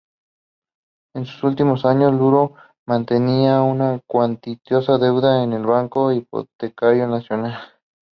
En 1.13 1.27
sus 1.27 1.43
últimos 1.43 1.85
años, 1.85 2.11
Luro 2.13 2.55
mantenía 2.87 3.61
una 3.61 3.99
cuantiosa 4.07 4.97
deuda 4.97 5.41
con 5.41 5.53
el 5.53 5.63
Banco 5.63 6.11
Hipotecario 6.11 7.05
Nacional. 7.07 7.59